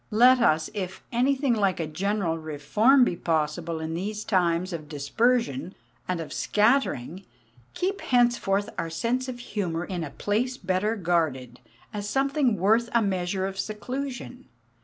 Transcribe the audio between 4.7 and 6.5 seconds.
of dispersion and of